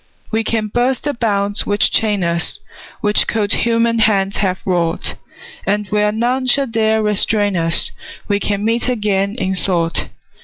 [0.31, 2.59] We can burst the bonds which chain us,
[3.01, 5.13] Which cold human hands have wrought,
[5.67, 7.91] And where none shall dare restrain us
[8.27, 10.07] We can meet again, in thought.